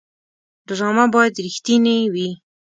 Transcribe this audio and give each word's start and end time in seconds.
ډرامه 0.67 1.05
باید 1.13 1.41
رښتینې 1.45 1.97
وي 2.13 2.29